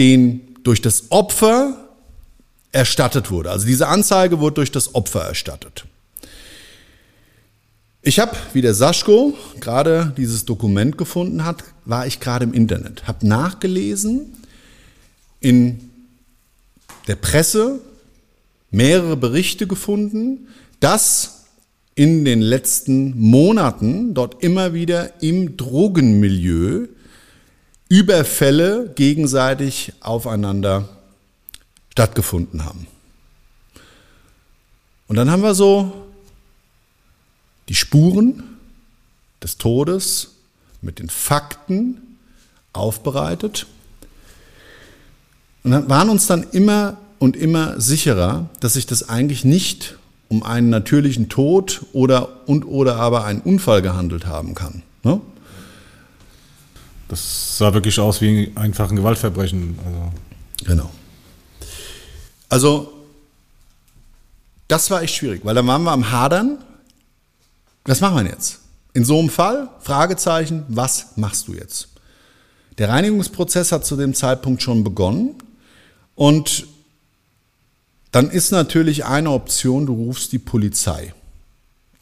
[0.00, 1.88] den, durch das Opfer
[2.72, 3.52] erstattet wurde.
[3.52, 5.84] Also diese Anzeige wurde durch das Opfer erstattet.
[8.02, 13.06] Ich habe, wie der Saschko gerade dieses Dokument gefunden hat, war ich gerade im Internet,
[13.06, 14.34] habe nachgelesen
[15.38, 15.88] in
[17.08, 17.80] der Presse
[18.70, 21.46] mehrere Berichte gefunden, dass
[21.94, 26.86] in den letzten Monaten dort immer wieder im Drogenmilieu
[27.88, 30.88] Überfälle gegenseitig aufeinander
[31.90, 32.86] stattgefunden haben.
[35.08, 36.06] Und dann haben wir so
[37.68, 38.42] die Spuren
[39.42, 40.34] des Todes
[40.80, 42.18] mit den Fakten
[42.72, 43.66] aufbereitet
[45.74, 50.70] und waren uns dann immer und immer sicherer, dass sich das eigentlich nicht um einen
[50.70, 54.82] natürlichen Tod oder und oder aber einen Unfall gehandelt haben kann.
[55.02, 55.20] Ne?
[57.08, 59.78] Das sah wirklich aus wie einfach ein Gewaltverbrechen.
[59.84, 60.12] Also.
[60.64, 60.90] Genau.
[62.50, 62.92] Also,
[64.68, 66.58] das war echt schwierig, weil dann waren wir am Hadern.
[67.84, 68.60] Was machen wir jetzt?
[68.92, 71.88] In so einem Fall, Fragezeichen, was machst du jetzt?
[72.76, 75.34] Der Reinigungsprozess hat zu dem Zeitpunkt schon begonnen
[76.18, 76.66] und
[78.10, 81.14] dann ist natürlich eine Option, du rufst die Polizei.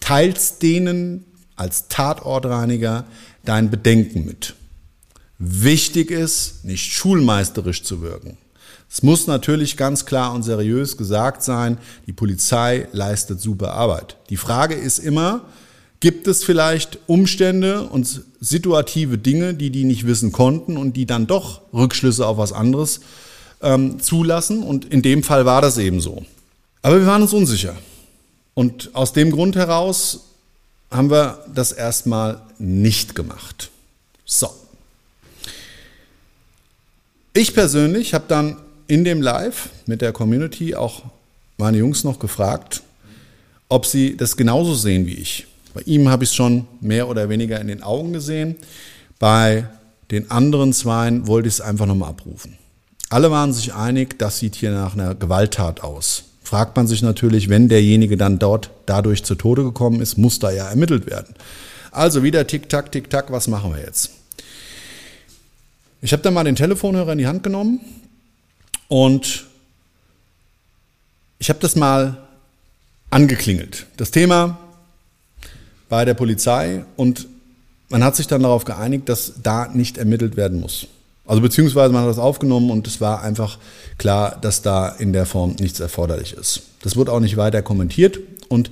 [0.01, 3.05] Teilst denen als Tatortreiniger
[3.45, 4.55] dein Bedenken mit.
[5.39, 8.39] Wichtig ist, nicht schulmeisterisch zu wirken.
[8.91, 11.77] Es muss natürlich ganz klar und seriös gesagt sein,
[12.07, 14.17] die Polizei leistet super Arbeit.
[14.31, 15.45] Die Frage ist immer,
[16.01, 21.27] gibt es vielleicht Umstände und situative Dinge, die die nicht wissen konnten und die dann
[21.27, 23.01] doch Rückschlüsse auf was anderes
[23.63, 24.63] ähm, zulassen?
[24.63, 26.25] Und in dem Fall war das eben so.
[26.83, 27.77] Aber wir waren uns unsicher.
[28.55, 30.27] Und aus dem Grund heraus
[30.91, 33.71] haben wir das erstmal nicht gemacht.
[34.25, 34.49] So.
[37.35, 41.03] Ich persönlich habe dann in dem Live mit der Community auch
[41.59, 42.83] meine Jungs noch gefragt,
[43.69, 45.47] ob sie das genauso sehen wie ich.
[45.75, 48.57] Bei ihm habe ich es schon mehr oder weniger in den Augen gesehen.
[49.19, 49.69] Bei
[50.11, 52.57] den anderen Zweien wollte ich es einfach nochmal abrufen.
[53.09, 56.25] Alle waren sich einig, das sieht hier nach einer Gewalttat aus.
[56.43, 60.51] Fragt man sich natürlich, wenn derjenige dann dort dadurch zu Tode gekommen ist, muss da
[60.51, 61.35] ja ermittelt werden.
[61.93, 64.11] Also wieder Tick-Tack, Tick-Tack, was machen wir jetzt?
[66.03, 67.81] Ich habe dann mal den Telefonhörer in die Hand genommen
[68.89, 69.47] und
[71.39, 72.19] ich habe das mal
[73.11, 73.87] angeklingelt.
[73.97, 74.59] Das Thema
[75.89, 77.27] bei der Polizei und
[77.89, 80.89] man hat sich dann darauf geeinigt, dass da nicht ermittelt werden muss.
[81.27, 83.59] Also beziehungsweise man hat das aufgenommen und es war einfach
[83.99, 86.63] klar, dass da in der Form nichts erforderlich ist.
[86.83, 88.71] Das wird auch nicht weiter kommentiert und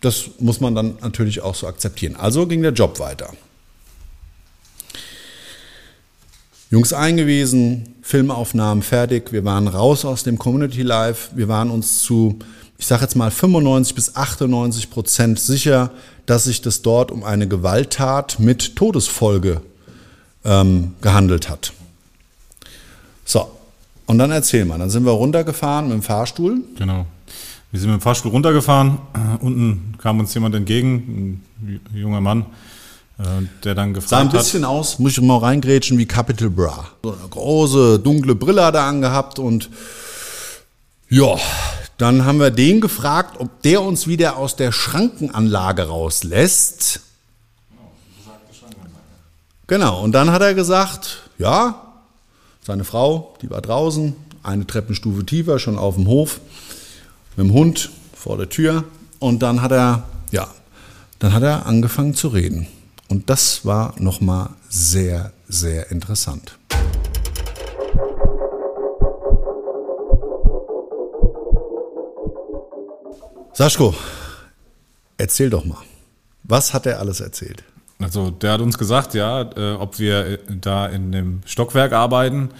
[0.00, 2.16] das muss man dann natürlich auch so akzeptieren.
[2.16, 3.32] Also ging der Job weiter.
[6.70, 12.38] Jungs eingewiesen, Filmaufnahmen fertig, wir waren raus aus dem Community Live, wir waren uns zu,
[12.78, 15.90] ich sage jetzt mal 95 bis 98 Prozent sicher,
[16.26, 19.60] dass sich das dort um eine Gewalttat mit Todesfolge
[20.44, 21.72] ähm, gehandelt hat.
[23.30, 23.48] So,
[24.06, 26.64] und dann erzähl mal, dann sind wir runtergefahren mit dem Fahrstuhl.
[26.76, 27.06] Genau.
[27.70, 28.98] Wir sind mit dem Fahrstuhl runtergefahren.
[29.40, 32.44] Unten kam uns jemand entgegen, ein junger Mann,
[33.20, 33.22] äh,
[33.62, 34.18] der dann gefragt hat.
[34.18, 36.88] Sah ein bisschen hat, aus, muss ich mal reingrätschen, wie Capital Bra.
[37.04, 39.70] So eine große, dunkle Brille hat er angehabt und
[41.08, 41.36] ja,
[41.96, 47.02] dann haben wir den gefragt, ob der uns wieder aus der Schrankenanlage rauslässt.
[49.68, 51.89] Genau, und dann hat er gesagt, ja,
[52.62, 56.40] seine Frau, die war draußen, eine Treppenstufe tiefer, schon auf dem Hof,
[57.36, 58.84] mit dem Hund vor der Tür.
[59.18, 60.48] Und dann hat er, ja,
[61.18, 62.66] dann hat er angefangen zu reden.
[63.08, 66.56] Und das war nochmal sehr, sehr interessant.
[73.52, 73.94] Saschko,
[75.18, 75.82] erzähl doch mal.
[76.44, 77.62] Was hat er alles erzählt?
[78.00, 82.50] Also der hat uns gesagt, ja, äh, ob wir da in dem Stockwerk arbeiten.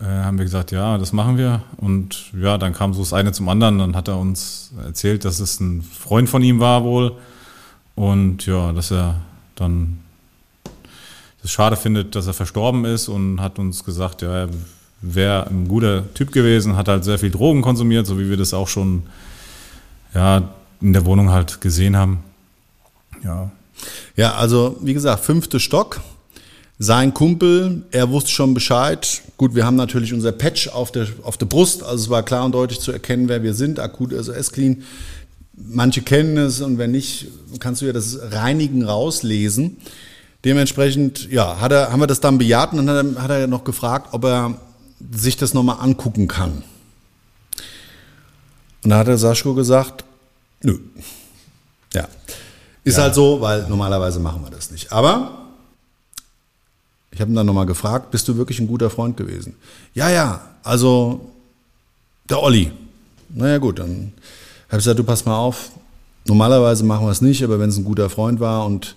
[0.00, 1.62] Äh, haben wir gesagt, ja, das machen wir.
[1.76, 3.78] Und ja, dann kam so das eine zum anderen.
[3.78, 7.12] Dann hat er uns erzählt, dass es ein Freund von ihm war wohl.
[7.94, 9.16] Und ja, dass er
[9.54, 10.00] dann
[11.44, 14.48] es schade findet, dass er verstorben ist und hat uns gesagt, ja, er
[15.02, 18.54] wäre ein guter Typ gewesen, hat halt sehr viel Drogen konsumiert, so wie wir das
[18.54, 19.02] auch schon
[20.14, 20.48] ja,
[20.80, 22.24] in der Wohnung halt gesehen haben.
[23.22, 23.50] Ja.
[24.16, 26.00] Ja, also wie gesagt, fünfte Stock.
[26.78, 29.22] Sein Kumpel, er wusste schon Bescheid.
[29.36, 32.44] Gut, wir haben natürlich unser Patch auf der, auf der Brust, also es war klar
[32.44, 34.82] und deutlich zu erkennen, wer wir sind, akut SOS-Clean.
[35.56, 37.28] Manche kennen es und wenn nicht,
[37.60, 39.76] kannst du ja das Reinigen rauslesen.
[40.44, 43.62] Dementsprechend, ja, hat er, haben wir das dann bejaht und dann hat er, hat noch
[43.62, 44.58] gefragt, ob er
[45.12, 46.64] sich das nochmal angucken kann.
[48.82, 50.04] Und da hat der Saschko gesagt,
[50.62, 50.78] nö.
[52.84, 53.04] Ist ja.
[53.04, 54.92] halt so, weil normalerweise machen wir das nicht.
[54.92, 55.46] Aber
[57.10, 59.56] ich habe ihn dann nochmal gefragt, bist du wirklich ein guter Freund gewesen?
[59.94, 61.32] Ja, ja, also
[62.28, 62.72] der Olli.
[63.30, 64.12] Naja gut, dann
[64.68, 65.70] habe ich gesagt, du pass mal auf,
[66.26, 68.96] normalerweise machen wir es nicht, aber wenn es ein guter Freund war und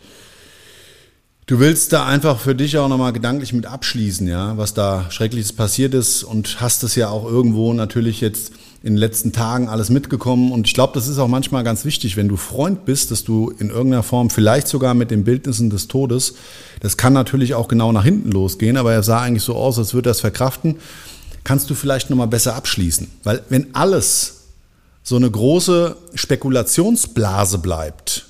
[1.48, 5.54] Du willst da einfach für dich auch nochmal gedanklich mit abschließen, ja, was da Schreckliches
[5.54, 8.52] passiert ist und hast es ja auch irgendwo natürlich jetzt
[8.84, 10.52] in den letzten Tagen alles mitgekommen.
[10.52, 13.50] Und ich glaube, das ist auch manchmal ganz wichtig, wenn du Freund bist, dass du
[13.60, 16.36] in irgendeiner Form, vielleicht sogar mit den Bildnissen des Todes,
[16.80, 19.94] das kann natürlich auch genau nach hinten losgehen, aber er sah eigentlich so aus, als
[19.94, 20.76] würde er es verkraften,
[21.44, 23.08] kannst du vielleicht nochmal besser abschließen.
[23.24, 24.46] Weil wenn alles
[25.04, 28.28] so eine große Spekulationsblase bleibt,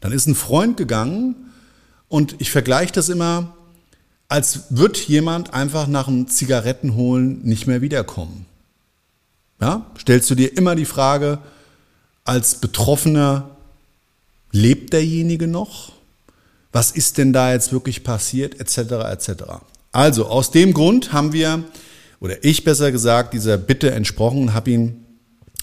[0.00, 1.36] dann ist ein Freund gegangen,
[2.08, 3.54] und ich vergleiche das immer,
[4.28, 8.46] als wird jemand einfach nach einem Zigarettenholen nicht mehr wiederkommen.
[9.60, 9.86] Ja?
[9.98, 11.38] Stellst du dir immer die Frage,
[12.24, 13.50] als Betroffener,
[14.52, 15.92] lebt derjenige noch?
[16.72, 18.78] Was ist denn da jetzt wirklich passiert, etc.,
[19.10, 19.30] etc.
[19.92, 21.64] Also aus dem Grund haben wir,
[22.20, 25.04] oder ich besser gesagt, dieser Bitte entsprochen und habe ihn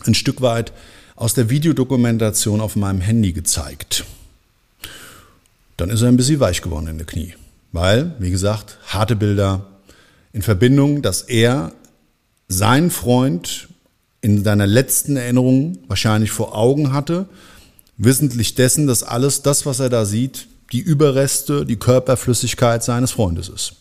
[0.05, 0.73] ein Stück weit
[1.15, 4.05] aus der Videodokumentation auf meinem Handy gezeigt.
[5.77, 7.35] Dann ist er ein bisschen weich geworden in der Knie.
[7.71, 9.65] Weil, wie gesagt, harte Bilder
[10.31, 11.71] in Verbindung, dass er
[12.47, 13.69] seinen Freund
[14.23, 17.27] in seiner letzten Erinnerung wahrscheinlich vor Augen hatte,
[17.97, 23.49] wissentlich dessen, dass alles das, was er da sieht, die Überreste, die Körperflüssigkeit seines Freundes
[23.49, 23.73] ist.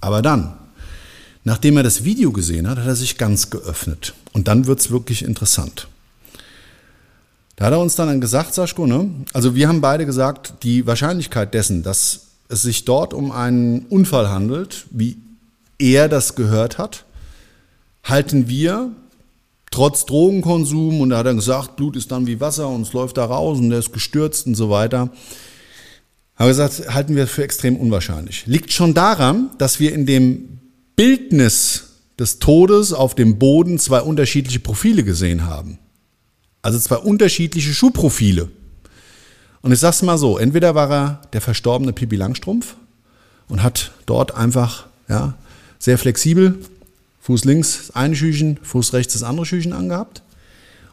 [0.00, 0.56] Aber dann,
[1.42, 4.14] nachdem er das Video gesehen hat, hat er sich ganz geöffnet.
[4.32, 5.88] Und dann wird's wirklich interessant.
[7.56, 9.10] Da hat er uns dann gesagt, Saschko, ne?
[9.32, 14.28] Also wir haben beide gesagt, die Wahrscheinlichkeit dessen, dass es sich dort um einen Unfall
[14.28, 15.16] handelt, wie
[15.76, 17.04] er das gehört hat,
[18.04, 18.92] halten wir
[19.70, 23.16] trotz Drogenkonsum und da hat er gesagt, Blut ist dann wie Wasser und es läuft
[23.16, 25.10] da raus und er ist gestürzt und so weiter.
[26.36, 28.46] Haben gesagt, halten wir für extrem unwahrscheinlich.
[28.46, 30.60] Liegt schon daran, dass wir in dem
[30.94, 31.84] Bildnis
[32.18, 35.78] des Todes auf dem Boden zwei unterschiedliche Profile gesehen haben.
[36.62, 38.50] Also zwei unterschiedliche Schuhprofile.
[39.62, 42.76] Und ich sag's mal so, entweder war er der verstorbene Pipi Langstrumpf
[43.48, 45.34] und hat dort einfach, ja,
[45.78, 46.58] sehr flexibel,
[47.26, 50.22] Fuß links das eine Schüchen, Fuß rechts das andere Schüchen angehabt.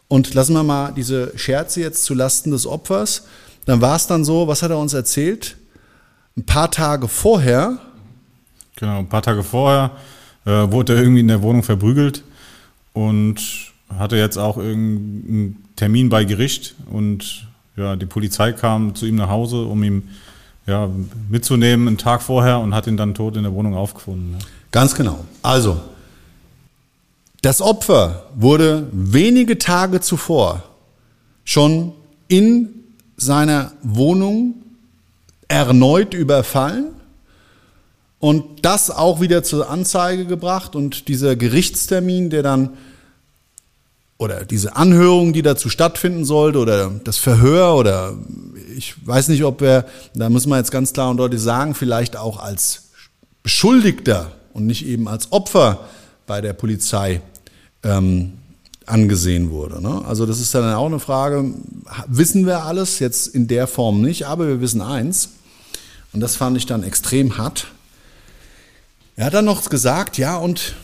[0.08, 3.28] Und lassen wir mal diese Scherze jetzt zu Lasten des Opfers.
[3.66, 5.58] Dann war es dann so, was hat er uns erzählt?
[6.36, 7.78] Ein paar Tage vorher.
[8.78, 9.92] Genau, ein paar Tage vorher
[10.46, 12.24] äh, wurde er irgendwie in der Wohnung verprügelt
[12.94, 13.40] und
[14.00, 19.30] hatte jetzt auch irgendeinen Termin bei Gericht und ja, die Polizei kam zu ihm nach
[19.30, 20.10] Hause, um ihn
[20.66, 20.90] ja,
[21.30, 24.38] mitzunehmen einen Tag vorher und hat ihn dann tot in der Wohnung aufgefunden.
[24.40, 24.46] Ja.
[24.72, 25.24] Ganz genau.
[25.44, 25.80] Also,
[27.44, 30.64] das Opfer wurde wenige Tage zuvor
[31.44, 31.92] schon
[32.30, 32.70] in
[33.18, 34.56] seiner Wohnung
[35.50, 36.94] erneut überfallen
[38.20, 40.74] und das auch wieder zur Anzeige gebracht.
[40.78, 42.70] Und dieser Gerichtstermin, der dann
[44.18, 48.16] oder diese Anhörung, die dazu stattfinden sollte, oder das Verhör, oder
[48.78, 52.16] ich weiß nicht, ob wir, da muss man jetzt ganz klar und deutlich sagen, vielleicht
[52.16, 52.84] auch als
[53.44, 55.82] Beschuldigter und nicht eben als Opfer
[56.26, 57.22] bei der Polizei
[57.84, 58.34] ähm,
[58.86, 59.82] angesehen wurde.
[59.82, 60.04] Ne?
[60.06, 61.54] Also das ist dann auch eine Frage,
[62.08, 65.30] wissen wir alles, jetzt in der Form nicht, aber wir wissen eins,
[66.12, 67.68] und das fand ich dann extrem hart.
[69.16, 70.76] Er hat dann noch gesagt, ja, und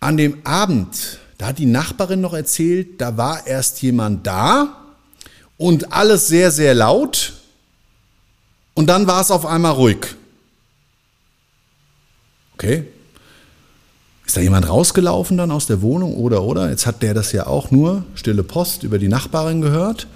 [0.00, 4.76] an dem Abend, da hat die Nachbarin noch erzählt, da war erst jemand da
[5.58, 7.34] und alles sehr, sehr laut
[8.74, 10.06] und dann war es auf einmal ruhig.
[12.54, 12.86] Okay.
[14.32, 16.70] Ist da jemand rausgelaufen dann aus der Wohnung oder oder?
[16.70, 20.06] Jetzt hat der das ja auch nur stille Post über die Nachbarin gehört.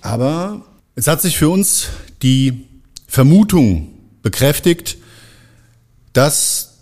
[0.00, 0.62] Aber
[0.94, 1.88] es hat sich für uns
[2.22, 2.66] die
[3.06, 3.88] Vermutung
[4.22, 4.96] bekräftigt,
[6.14, 6.78] dass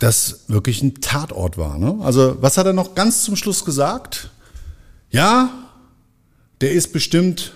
[0.00, 1.78] das wirklich ein Tatort war.
[1.78, 1.96] Ne?
[2.00, 4.30] Also was hat er noch ganz zum Schluss gesagt?
[5.12, 5.50] Ja,
[6.60, 7.54] der ist bestimmt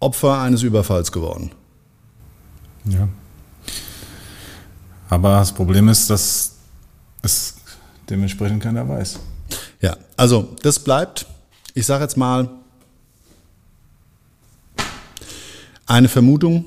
[0.00, 1.50] Opfer eines Überfalls geworden.
[2.86, 3.10] Ja.
[5.10, 6.54] Aber das Problem ist, dass
[7.22, 7.56] es
[8.08, 9.18] dementsprechend keiner weiß.
[9.80, 11.26] Ja, also das bleibt,
[11.74, 12.48] ich sage jetzt mal,
[15.86, 16.66] eine Vermutung,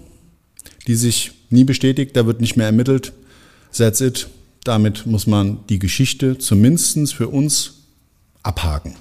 [0.88, 3.14] die sich nie bestätigt, da wird nicht mehr ermittelt.
[3.76, 4.28] That's it.
[4.64, 7.74] Damit muss man die Geschichte zumindest für uns
[8.44, 8.96] abhaken.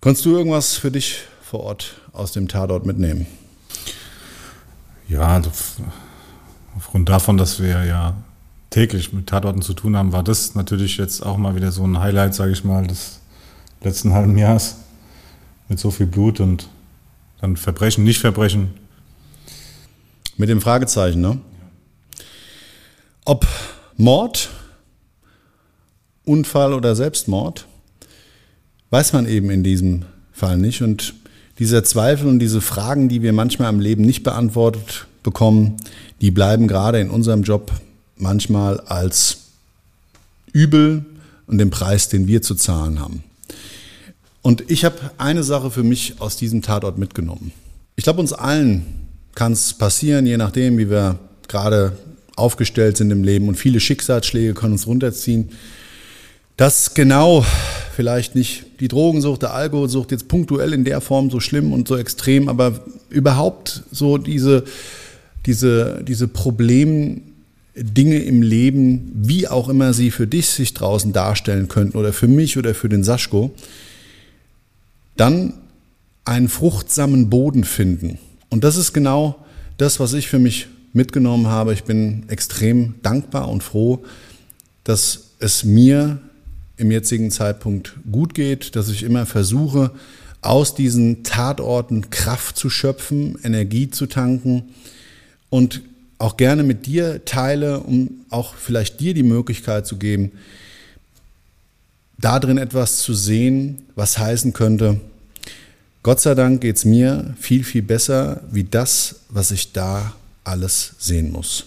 [0.00, 3.26] Konntest du irgendwas für dich vor Ort aus dem Tatort mitnehmen?
[5.08, 5.42] Ja,
[6.76, 8.16] aufgrund davon, dass wir ja
[8.70, 11.98] täglich mit Tatorten zu tun haben, war das natürlich jetzt auch mal wieder so ein
[11.98, 13.20] Highlight, sage ich mal, des
[13.82, 14.76] letzten halben Jahres
[15.68, 16.68] mit so viel Blut und
[17.40, 18.70] dann Verbrechen, nicht Verbrechen.
[20.36, 21.38] Mit dem Fragezeichen, ne?
[23.24, 23.46] Ob
[23.96, 24.50] Mord,
[26.24, 27.66] Unfall oder Selbstmord,
[28.90, 30.82] weiß man eben in diesem Fall nicht.
[30.82, 31.14] Und
[31.58, 35.76] dieser Zweifel und diese Fragen, die wir manchmal im Leben nicht beantwortet bekommen,
[36.20, 37.72] die bleiben gerade in unserem Job
[38.20, 39.38] manchmal als
[40.52, 41.04] Übel
[41.46, 43.24] und den Preis, den wir zu zahlen haben.
[44.42, 47.52] Und ich habe eine Sache für mich aus diesem Tatort mitgenommen.
[47.96, 48.86] Ich glaube, uns allen
[49.34, 51.18] kann es passieren, je nachdem, wie wir
[51.48, 51.92] gerade
[52.36, 55.50] aufgestellt sind im Leben und viele Schicksalsschläge können uns runterziehen,
[56.56, 57.44] dass genau
[57.94, 61.96] vielleicht nicht die Drogensucht, der Alkoholsucht jetzt punktuell in der Form so schlimm und so
[61.96, 64.64] extrem, aber überhaupt so diese,
[65.46, 67.22] diese, diese Problem,
[67.82, 72.28] Dinge im Leben, wie auch immer sie für dich sich draußen darstellen könnten oder für
[72.28, 73.54] mich oder für den Saschko,
[75.16, 75.54] dann
[76.24, 78.18] einen fruchtsamen Boden finden.
[78.50, 79.44] Und das ist genau
[79.78, 81.72] das, was ich für mich mitgenommen habe.
[81.72, 84.04] Ich bin extrem dankbar und froh,
[84.84, 86.20] dass es mir
[86.76, 89.92] im jetzigen Zeitpunkt gut geht, dass ich immer versuche,
[90.42, 94.70] aus diesen Tatorten Kraft zu schöpfen, Energie zu tanken
[95.50, 95.82] und
[96.20, 100.32] auch gerne mit dir teile, um auch vielleicht dir die Möglichkeit zu geben,
[102.18, 105.00] darin etwas zu sehen, was heißen könnte,
[106.02, 110.14] Gott sei Dank geht es mir viel, viel besser wie das, was ich da
[110.44, 111.66] alles sehen muss.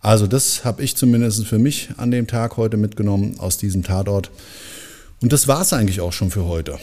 [0.00, 4.30] Also das habe ich zumindest für mich an dem Tag heute mitgenommen aus diesem Tatort.
[5.20, 6.78] Und das war es eigentlich auch schon für heute.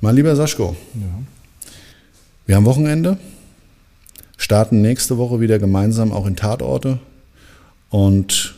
[0.00, 1.22] Mein lieber Saschko, ja.
[2.46, 3.16] wir haben Wochenende,
[4.38, 6.98] starten nächste Woche wieder gemeinsam auch in Tatorte.
[7.90, 8.54] Und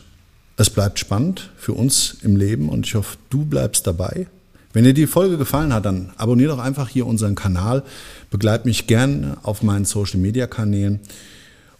[0.55, 4.27] es bleibt spannend für uns im Leben und ich hoffe, du bleibst dabei.
[4.73, 7.83] Wenn dir die Folge gefallen hat, dann abonniere doch einfach hier unseren Kanal,
[8.29, 11.01] begleite mich gern auf meinen Social Media Kanälen.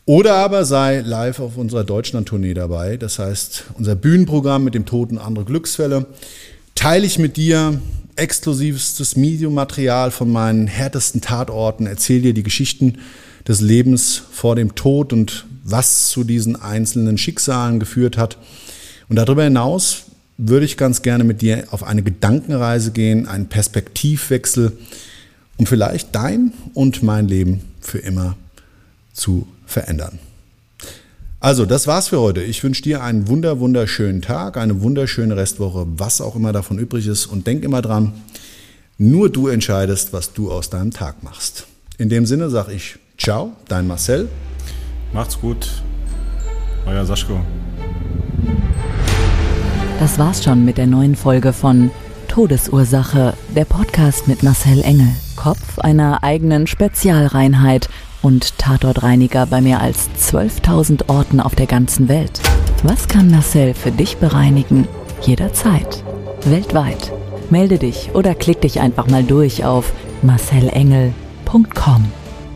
[0.06, 2.98] Oder aber sei live auf unserer Deutschland-Tournee dabei.
[2.98, 6.08] Das heißt, unser Bühnenprogramm mit dem Toten andere Glücksfälle
[6.76, 7.80] teile ich mit dir.
[8.18, 12.98] Exklusivstes Medium-Material von meinen härtesten Tatorten, erzähle dir die Geschichten
[13.48, 18.38] des Lebens vor dem Tod und was zu diesen einzelnen Schicksalen geführt hat.
[19.10, 20.04] Und darüber hinaus
[20.38, 24.72] würde ich ganz gerne mit dir auf eine Gedankenreise gehen, einen Perspektivwechsel,
[25.58, 28.36] um vielleicht dein und mein Leben für immer
[29.14, 30.20] zu verändern.
[31.40, 32.44] Also, das war's für heute.
[32.44, 37.08] Ich wünsche dir einen wunder, wunderschönen Tag, eine wunderschöne Restwoche, was auch immer davon übrig
[37.08, 37.26] ist.
[37.26, 38.14] Und denk immer dran,
[39.00, 41.66] nur du entscheidest, was du aus deinem Tag machst.
[41.98, 44.30] In dem Sinne sage ich Ciao, dein Marcel.
[45.14, 45.84] Macht's gut.
[46.88, 47.40] Euer Saschko.
[50.00, 51.92] Das war's schon mit der neuen Folge von
[52.30, 57.90] Todesursache, der Podcast mit Marcel Engel, Kopf einer eigenen Spezialreinheit
[58.24, 62.42] und Tatortreiniger bei mehr als 12.000 Orten auf der ganzen Welt.
[62.82, 64.88] Was kann Marcel für dich bereinigen?
[65.22, 66.04] Jederzeit.
[66.46, 67.12] Weltweit.
[67.52, 69.94] Melde dich oder klick dich einfach mal durch auf
[70.24, 72.12] marcelengel.com.